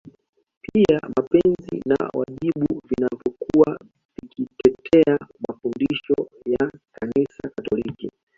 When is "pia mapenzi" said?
0.61-1.81